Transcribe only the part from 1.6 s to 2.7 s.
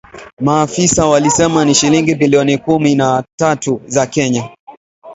ni shilingi bilioni